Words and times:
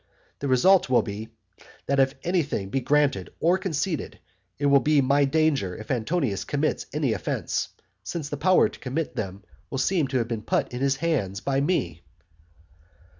The 0.39 0.47
result 0.47 0.89
will 0.89 1.03
be 1.03 1.29
that 1.85 1.99
if 1.99 2.15
anything 2.23 2.69
be 2.71 2.79
granted 2.81 3.31
or 3.39 3.59
conceded, 3.59 4.17
it 4.57 4.65
will 4.65 4.79
be 4.79 4.99
my 4.99 5.25
danger 5.25 5.75
if 5.77 5.91
Antonius 5.91 6.43
commits 6.43 6.87
any 6.91 7.13
offences, 7.13 7.67
since 8.01 8.27
the 8.27 8.35
power 8.35 8.67
to 8.67 8.79
commit 8.79 9.15
them 9.15 9.43
will 9.69 9.77
seem 9.77 10.07
to 10.07 10.17
have 10.17 10.27
been 10.27 10.41
put 10.41 10.73
in 10.73 10.79
his 10.79 10.95
hands 10.95 11.39
by 11.39 11.61
me. 11.61 12.01